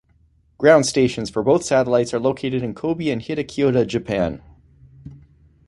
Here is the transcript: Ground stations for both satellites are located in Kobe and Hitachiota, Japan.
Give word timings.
Ground 0.57 0.87
stations 0.87 1.29
for 1.29 1.43
both 1.43 1.63
satellites 1.63 2.11
are 2.11 2.17
located 2.19 2.63
in 2.63 2.73
Kobe 2.73 3.09
and 3.11 3.21
Hitachiota, 3.21 3.85
Japan. 3.85 4.41